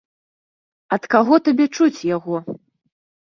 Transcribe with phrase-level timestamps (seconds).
[0.97, 2.35] Ад каго табе чуць яго?